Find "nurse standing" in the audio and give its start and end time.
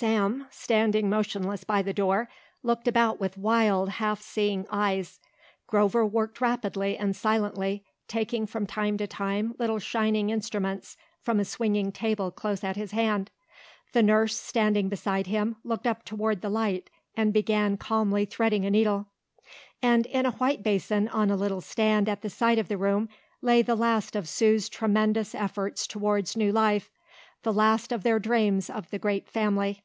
14.02-14.88